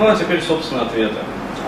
[0.00, 1.18] Ну а теперь, собственно, ответы.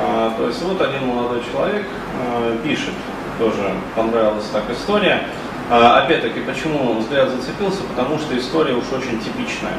[0.01, 1.85] А, то есть вот один молодой человек
[2.19, 2.95] а, пишет,
[3.39, 5.25] тоже понравилась так история.
[5.71, 7.83] А, опять-таки, почему взгляд зацепился?
[7.83, 9.77] Потому что история уж очень типичная.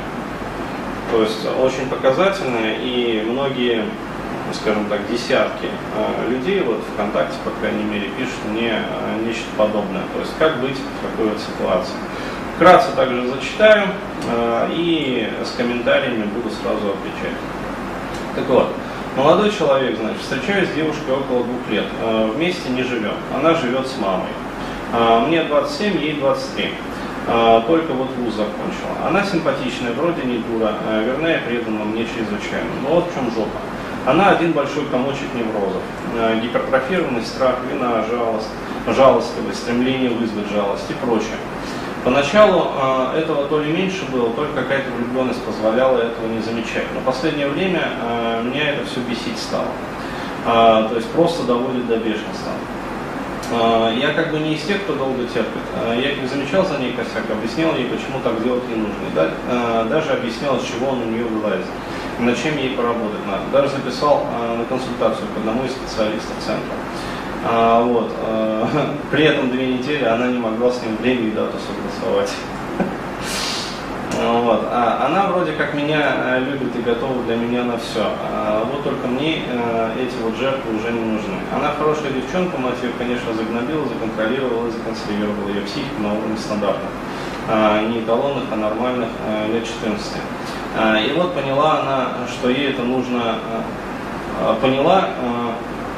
[1.10, 3.86] То есть очень показательная, и многие,
[4.54, 10.04] скажем так, десятки э, людей, вот ВКонтакте, по крайней мере, пишут мне э, нечто подобное.
[10.14, 11.96] То есть как быть в такой вот ситуации.
[12.56, 13.88] Вкратце также зачитаю
[14.30, 17.34] э, и с комментариями буду сразу отвечать.
[18.36, 18.68] Так вот,
[19.16, 23.88] молодой человек, значит, встречаюсь с девушкой около двух лет, э, вместе не живем, она живет
[23.88, 24.30] с мамой.
[24.92, 26.72] Э, мне 27, ей 23.
[27.26, 29.08] А, только вот вуз закончила.
[29.08, 32.70] Она симпатичная, вроде не дура, а, вернее предана мне чрезвычайно.
[32.84, 33.60] Но вот в чем жопа.
[34.06, 35.82] Она один большой комочек неврозов.
[36.18, 38.50] А, гипертрофированность, страх, вина, жалость,
[38.88, 41.40] жалостливость, стремление вызвать жалость и прочее.
[42.04, 46.86] Поначалу э, этого то ли меньше было, то ли какая-то влюбленность позволяла этого не замечать.
[46.94, 49.68] Но в последнее время э, меня это все бесить стало.
[50.46, 52.52] Э, то есть просто доводит до бешенства.
[53.52, 55.62] А, я как бы не из тех, кто долго терпит.
[55.76, 58.94] А, я не замечал за ней косяк, объяснял ей, почему так делать не нужно.
[58.94, 61.66] И а, даже объяснял, с чего он у нее вылазит,
[62.20, 63.44] над чем ей поработать надо.
[63.52, 64.26] Даже записал
[64.58, 66.74] на консультацию к одному из специалистов центра.
[67.44, 68.12] Вот.
[69.12, 72.32] При этом две недели она не могла с ним время и дату согласовать.
[74.22, 74.68] Вот.
[74.72, 78.06] А она вроде как меня э, любит и готова для меня на все.
[78.22, 81.36] А вот только мне э, эти вот жертвы уже не нужны.
[81.54, 86.90] Она хорошая девчонка, мать ее, конечно, загнобила, законтролировала законсервировала ее психику на уровне стандартных.
[87.50, 90.14] А, не эталонных, а нормальных э, лет 14.
[90.78, 93.36] А, и вот поняла она, что ей это нужно,
[94.62, 95.10] поняла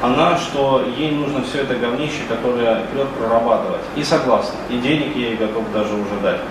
[0.01, 3.81] она, что ей нужно все это говнище, которое прет, прорабатывать.
[3.95, 4.55] И согласна.
[4.69, 6.41] И денег ей готов даже уже дать.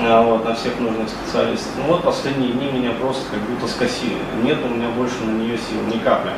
[0.00, 1.72] А, вот, на всех нужных специалистов.
[1.78, 4.18] Ну вот последние дни меня просто как будто скосили.
[4.42, 6.32] Нет у меня больше на нее сил, ни капли.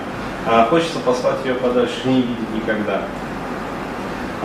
[0.47, 3.03] А, хочется послать ее подальше, не видеть никогда.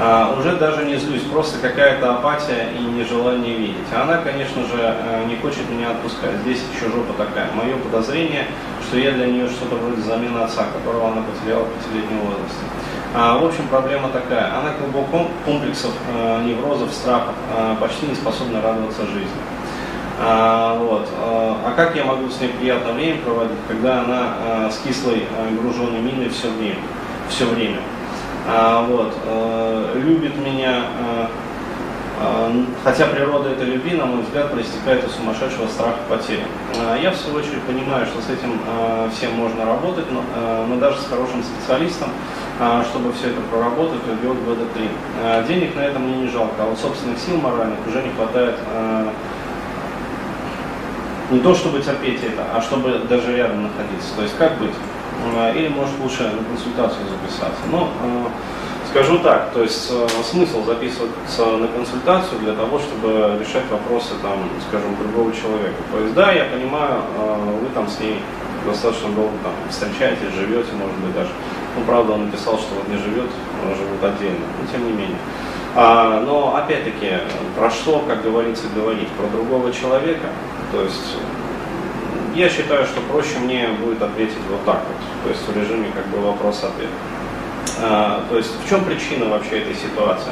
[0.02, 3.92] А, уже даже не злюсь, просто какая-то апатия и нежелание видеть.
[3.94, 6.36] Она, конечно же, э, не хочет меня отпускать.
[6.44, 7.50] Здесь еще жопа такая.
[7.54, 8.48] Мое подозрение,
[8.88, 12.64] что я для нее что-то вроде замены отца, которого она потеряла в пятилетнем возрасте.
[13.14, 14.56] А, в общем, проблема такая.
[14.58, 19.42] Она глубоко комплексов, э, неврозов, страхов, э, почти не способна радоваться жизни.
[20.22, 21.10] А, вот.
[21.10, 25.24] Э, а как я могу с ней приятно время проводить, когда она э, с кислой
[25.24, 26.80] э, груженной миной все время?
[27.30, 27.80] Все время.
[28.48, 29.14] А, вот.
[29.26, 31.28] Э, любит меня, э,
[32.22, 36.44] э, хотя природа этой любви, на мой взгляд, проистекает из сумасшедшего страха потери.
[36.76, 40.66] Э, я, в свою очередь, понимаю, что с этим э, всем можно работать, но, э,
[40.68, 42.10] но даже с хорошим специалистом
[42.62, 44.90] а, чтобы все это проработать, уйдет года три.
[45.24, 48.56] А, денег на этом мне не жалко, а вот собственных сил моральных уже не хватает
[48.68, 49.14] а,
[51.32, 54.14] не то чтобы терпеть это, а чтобы даже рядом находиться.
[54.14, 54.74] То есть как быть?
[55.56, 57.62] Или может лучше на консультацию записаться.
[57.72, 58.30] Но ну,
[58.90, 59.92] скажу так, то есть
[60.24, 65.78] смысл записываться на консультацию для того, чтобы решать вопросы, там, скажем, другого человека.
[65.92, 67.02] То есть да, я понимаю,
[67.62, 68.20] вы там с ней
[68.66, 71.30] достаточно долго там встречаетесь, живете, может быть, даже.
[71.78, 73.30] Ну, правда, он написал, что вот не живет,
[73.78, 75.18] живут отдельно, но тем не менее.
[75.76, 77.20] А, но, опять-таки,
[77.56, 79.08] про что, как говорится, говорить?
[79.10, 80.28] Про другого человека.
[80.72, 81.16] То есть,
[82.36, 86.08] я считаю, что проще мне будет ответить вот так вот, то есть в режиме как
[86.08, 86.90] бы вопрос-ответ.
[87.82, 90.32] А, то есть, в чем причина вообще этой ситуации?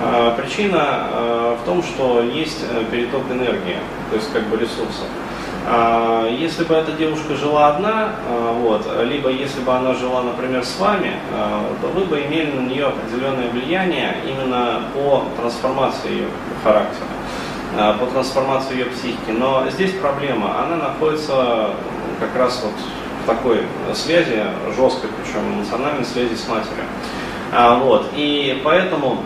[0.00, 3.78] А, причина а, в том, что есть э, переток энергии,
[4.10, 5.06] то есть как бы ресурсов.
[6.28, 8.16] Если бы эта девушка жила одна,
[8.58, 11.12] вот, либо если бы она жила, например, с вами,
[11.80, 16.28] то вы бы имели на нее определенное влияние именно по трансформации ее
[16.64, 17.06] характера,
[17.76, 19.30] по трансформации ее психики.
[19.30, 21.70] Но здесь проблема, она находится
[22.20, 22.74] как раз вот
[23.22, 23.62] в такой
[23.94, 24.42] связи,
[24.76, 26.84] жесткой, причем эмоциональной связи с матерью.
[27.84, 28.08] Вот.
[28.14, 29.22] И поэтому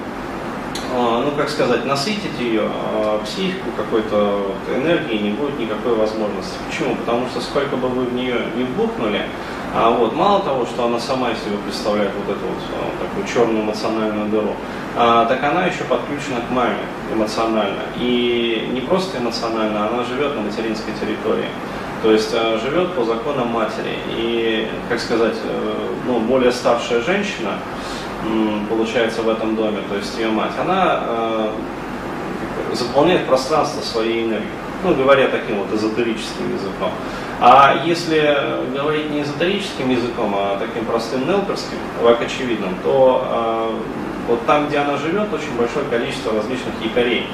[0.95, 6.59] а, ну как сказать, насытить ее а, психику какой-то энергией не будет никакой возможности.
[6.69, 6.95] Почему?
[6.97, 9.27] Потому что сколько бы вы в нее не вбухнули,
[9.79, 13.27] а вот мало того, что она сама из себя представляет вот эту вот а, такую
[13.27, 14.57] черную эмоциональную дыру,
[14.97, 16.79] а, так она еще подключена к маме
[17.13, 17.83] эмоционально.
[17.99, 21.49] И не просто эмоционально, она живет на материнской территории.
[22.03, 22.31] То есть
[22.63, 23.99] живет по законам матери.
[24.17, 27.59] И, как сказать, э, ну, более старшая женщина,
[28.69, 31.51] получается в этом доме, то есть ее мать, она э,
[32.73, 34.51] заполняет пространство своей энергией,
[34.85, 36.91] ну, говоря таким вот эзотерическим языком.
[37.39, 38.35] А если
[38.75, 44.79] говорить не эзотерическим языком, а таким простым нелперским, как очевидным, то э, вот там, где
[44.79, 47.29] она живет, очень большое количество различных якорей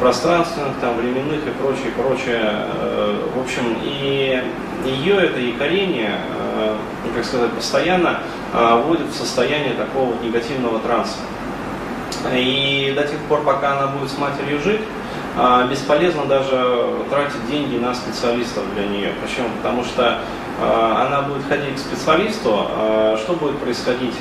[0.00, 2.40] пространственных, там, временных и прочее, прочее.
[2.42, 4.42] Э, в общем, и
[4.84, 6.18] ее это якорение,
[6.56, 6.76] э,
[7.14, 8.20] как сказать, постоянно
[8.52, 11.18] э, вводит в состояние такого негативного транса.
[12.32, 14.80] И до тех пор, пока она будет с матерью жить,
[15.70, 19.12] бесполезно даже тратить деньги на специалистов для нее.
[19.22, 19.48] Почему?
[19.56, 20.18] Потому что
[20.60, 22.66] она будет ходить к специалисту,
[23.18, 24.14] что будет происходить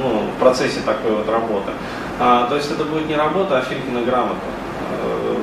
[0.00, 1.72] ну, в процессе такой вот работы?
[2.18, 4.36] То есть это будет не работа, а Филькина грамота.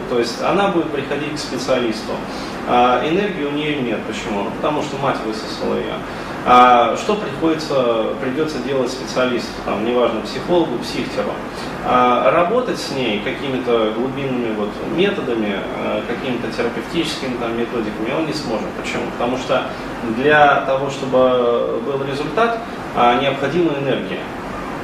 [0.10, 2.14] То есть она будет приходить к специалисту.
[2.68, 4.00] А энергии у нее нет.
[4.08, 4.46] Почему?
[4.62, 5.96] Потому что мать высосала ее.
[6.52, 11.30] А что приходится, придется делать специалисту, там, неважно, психологу, психтеру?
[11.86, 18.34] А работать с ней какими-то глубинными вот методами, а, какими-то терапевтическими там, методиками он не
[18.34, 18.66] сможет.
[18.82, 19.04] Почему?
[19.12, 19.66] Потому что
[20.18, 22.58] для того, чтобы был результат,
[22.96, 24.22] а, необходима энергия.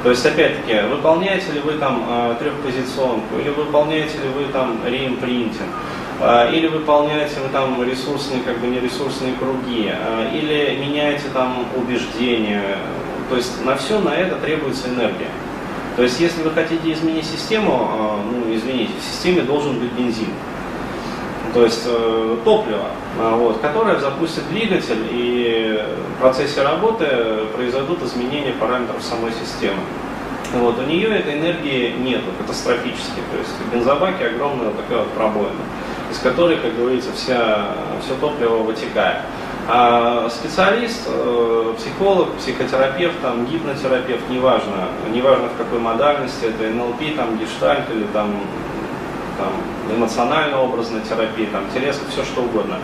[0.04, 5.66] То есть, опять-таки, выполняете ли вы там трехпозиционку, или выполняете ли вы там реимпринтинг,
[6.20, 11.66] а, или выполняете вы там ресурсные, как бы не ресурсные круги, а, или меняете там
[11.76, 12.78] убеждения.
[13.28, 15.28] То есть на все на это требуется энергия.
[15.96, 20.28] То есть если вы хотите изменить систему, а, ну извините, в системе должен быть бензин.
[21.54, 25.82] То есть э, топливо, вот, которое запустит двигатель и
[26.16, 27.06] в процессе работы
[27.54, 29.78] произойдут изменения параметров самой системы.
[30.52, 33.22] Вот, у нее этой энергии нету катастрофически.
[33.32, 35.62] То есть в бензобаке огромная такая вот пробоина
[36.16, 37.66] из которой, как говорится, вся,
[38.02, 39.18] все топливо вытекает.
[39.68, 47.36] А специалист, э, психолог, психотерапевт, там, гипнотерапевт, неважно, неважно в какой модальности, это НЛП, там,
[47.36, 48.30] гештальт или там,
[49.36, 52.76] там, эмоционально-образная терапия, там, телесно, все что угодно.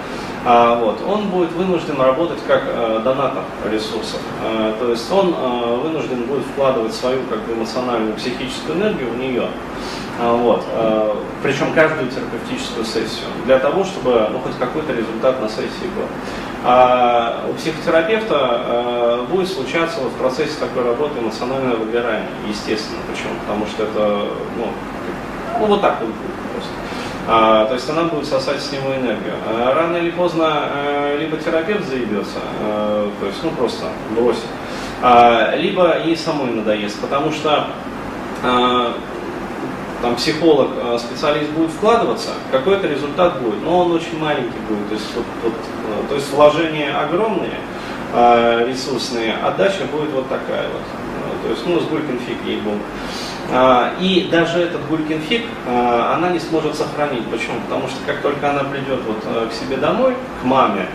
[0.45, 4.21] А, вот, он будет вынужден работать как э, донатор ресурсов.
[4.45, 9.19] А, то есть он э, вынужден будет вкладывать свою как бы, эмоциональную, психическую энергию в
[9.19, 9.47] нее.
[10.21, 10.65] А, вот.
[10.73, 16.07] А, причем каждую терапевтическую сессию, для того, чтобы ну, хоть какой-то результат на сессии был.
[16.65, 23.01] А у психотерапевта а, будет случаться вот в процессе такой работы эмоциональное выгорание, естественно.
[23.11, 23.35] Почему?
[23.41, 24.69] Потому что это, ну,
[25.61, 26.71] ну вот так вот будет просто.
[27.29, 29.35] А, то есть она будет сосать с него энергию.
[29.47, 34.47] А рано или поздно а, либо терапевт заебется, а, то есть ну просто бросит,
[35.03, 37.69] а, либо ей самой надоест, потому что
[38.45, 38.95] а,
[40.03, 44.89] там психолог, э, специалист будет вкладываться, какой-то результат будет, но он очень маленький будет.
[44.89, 47.61] То есть, вот, вот, э, то есть вложения огромные,
[48.13, 50.83] э, ресурсные, отдача будет вот такая вот.
[51.45, 52.79] То есть, ну, с гулькин фиг ей богу.
[54.01, 57.27] И даже этот гулькин фиг она не сможет сохранить.
[57.27, 57.61] Почему?
[57.69, 60.87] Потому что как только она придет вот к себе домой, к маме,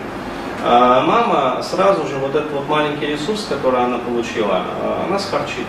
[0.63, 4.61] мама сразу же вот этот вот маленький ресурс, который она получила,
[5.05, 5.67] она схарчит.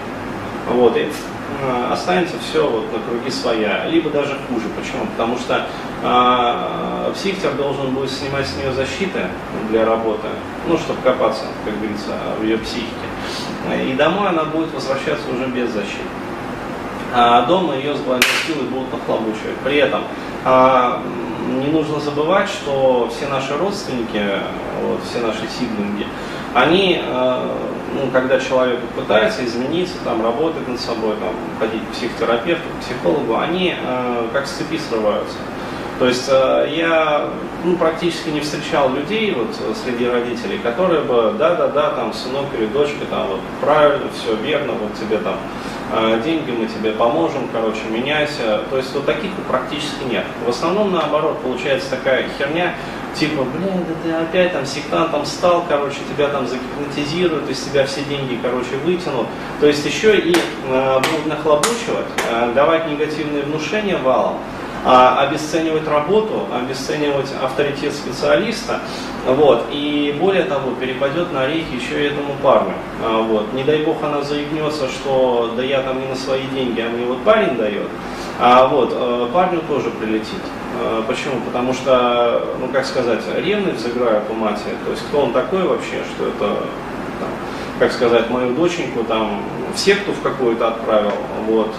[0.69, 1.11] Вот, и
[1.61, 4.67] Э, останется все вот на круги своя, либо даже хуже.
[4.77, 5.07] Почему?
[5.07, 5.67] Потому что
[6.03, 9.27] э, психтер должен будет снимать с нее защиты
[9.71, 10.29] для работы,
[10.69, 12.89] ну, чтобы копаться, как говорится, в ее психике.
[13.85, 16.05] И домой она будет возвращаться уже без защиты.
[17.13, 19.57] А дома ее с силой будут нахлобучивать.
[19.65, 20.03] При этом
[20.45, 21.03] а,
[21.49, 24.23] не нужно забывать, что все наши родственники,
[24.83, 26.07] вот, все наши сиблинги,
[26.55, 27.49] они, э,
[27.95, 33.39] ну, когда человек пытается измениться, там, работать над собой, там, ходить к психотерапевту, к психологу,
[33.39, 35.37] они э, как с цепи срываются.
[35.99, 37.29] То есть э, я
[37.65, 43.05] ну, практически не встречал людей вот, среди родителей, которые бы, да-да-да, там, сынок или дочка,
[43.11, 45.37] там, вот, правильно, все верно, вот тебе там
[46.23, 48.61] деньги, мы тебе поможем, короче, меняйся.
[48.69, 50.25] То есть вот таких практически нет.
[50.45, 52.75] В основном наоборот, получается такая херня,
[53.19, 58.03] типа, блин, да ты опять там сектантом стал, короче, тебя там загипнотизируют, из тебя все
[58.03, 59.27] деньги, короче, вытянут.
[59.61, 64.37] То есть еще и э, будут нахлобучивать, э, давать негативные внушения валом,
[64.85, 68.81] а, обесценивать работу, обесценивать авторитет специалиста,
[69.27, 73.83] вот, и более того, перепадет на орехи еще и этому парню, а, вот, не дай
[73.83, 77.57] бог она заикнется, что да я там не на свои деньги, а мне вот парень
[77.57, 77.89] дает,
[78.39, 80.43] а вот, э, парню тоже прилетит.
[80.77, 81.41] Э, почему?
[81.47, 84.77] Потому что, ну как сказать, ревность взыграет у матери.
[84.85, 86.47] То есть кто он такой вообще, что это,
[87.21, 87.31] там,
[87.79, 89.43] как сказать, мою доченьку там
[89.75, 91.13] в секту в какую-то отправил.
[91.47, 91.75] Вот.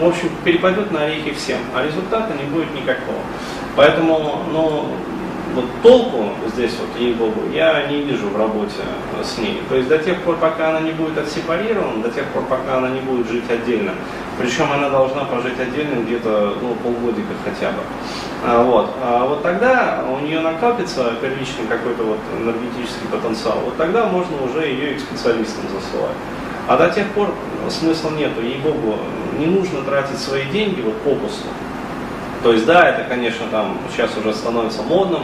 [0.00, 3.18] В общем, перепадет на орехи всем, а результата не будет никакого.
[3.74, 4.86] Поэтому, ну,
[5.54, 8.82] вот толку здесь, вот, ей-богу, я не вижу в работе
[9.24, 9.60] с ней.
[9.68, 12.90] То есть до тех пор, пока она не будет отсепарирована, до тех пор, пока она
[12.90, 13.92] не будет жить отдельно,
[14.38, 17.78] причем она должна пожить отдельно где-то ну, полгодика хотя бы.
[18.44, 18.90] А, вот.
[19.02, 24.66] а вот тогда у нее накопится первичный какой-то вот энергетический потенциал, вот тогда можно уже
[24.66, 26.14] ее и к специалистам засылать.
[26.68, 27.34] А до тех пор
[27.68, 28.96] смысла нету, ей-богу,
[29.38, 31.48] не нужно тратить свои деньги вот попусту.
[32.42, 35.22] То есть, да, это, конечно, там сейчас уже становится модным,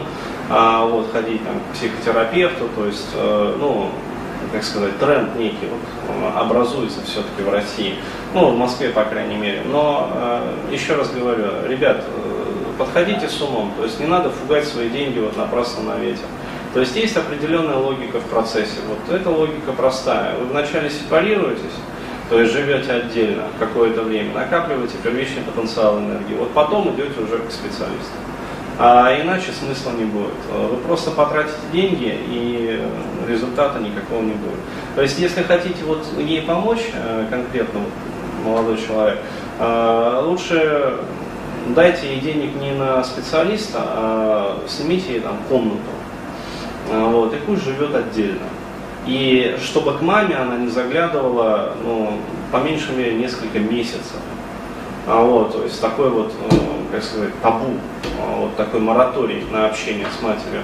[0.49, 3.89] а, вот, ходить там, к психотерапевту, то есть, э, ну,
[4.51, 7.95] как сказать, тренд некий вот, образуется все-таки в России,
[8.33, 9.63] ну, в Москве, по крайней мере.
[9.65, 12.24] Но, э, еще раз говорю, ребят, э,
[12.77, 16.25] подходите с умом, то есть не надо фугать свои деньги вот напрасно на ветер.
[16.73, 18.79] То есть есть определенная логика в процессе.
[18.89, 20.35] Вот эта логика простая.
[20.35, 21.75] Вы вначале сепарируетесь,
[22.29, 27.51] то есть живете отдельно какое-то время, накапливаете первичный потенциал энергии, вот потом идете уже к
[27.51, 28.17] специалисту.
[28.77, 30.33] А иначе смысла не будет.
[30.51, 32.83] Вы просто потратите деньги и
[33.25, 34.59] результата никакого не будет.
[34.95, 37.79] То есть, если хотите вот ей помочь, э, конкретно
[38.43, 39.19] молодой человек,
[39.59, 40.99] э, лучше
[41.73, 45.79] дайте ей денег не на специалиста, а снимите ей там комнату.
[46.91, 48.45] Э, вот, и пусть живет отдельно.
[49.07, 52.13] И чтобы к маме она не заглядывала, ну,
[52.51, 54.17] по меньшей мере, несколько месяцев.
[55.07, 56.57] А вот, то есть такой вот, ну,
[56.91, 57.75] как сказать, табу,
[58.19, 60.61] а вот такой мораторий на общение с матерью.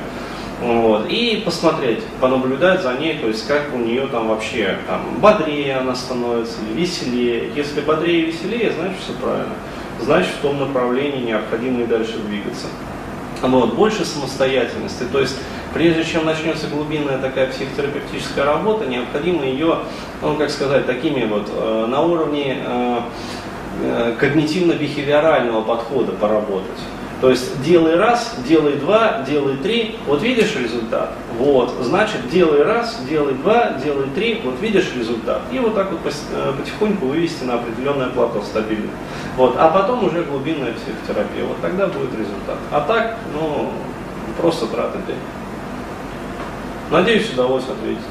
[0.61, 1.07] Вот.
[1.09, 5.95] И посмотреть, понаблюдать за ней, то есть как у нее там вообще там, бодрее она
[5.95, 7.51] становится веселее.
[7.55, 9.53] Если бодрее и веселее, значит все правильно.
[10.01, 12.67] Значит в том направлении необходимо и дальше двигаться.
[13.41, 13.73] Вот.
[13.75, 15.03] Больше самостоятельности.
[15.11, 15.37] То есть
[15.73, 19.79] прежде чем начнется глубинная такая психотерапевтическая работа, необходимо ее,
[20.21, 22.99] ну как сказать, такими вот э, на уровне э,
[23.83, 26.67] Э, когнитивно-бихевиорального подхода поработать.
[27.21, 32.99] То есть делай раз, делай два, делай три, вот видишь результат, вот, значит делай раз,
[33.07, 35.43] делай два, делай три, вот видишь результат.
[35.51, 38.89] И вот так вот э, потихоньку вывести на определенное плато стабильно.
[39.37, 42.57] Вот, а потом уже глубинная психотерапия, вот тогда будет результат.
[42.71, 43.71] А так, ну,
[44.37, 45.21] просто траты денег.
[46.89, 48.01] Надеюсь, удалось ответить.